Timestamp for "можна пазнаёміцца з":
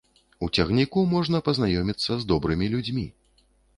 1.11-2.29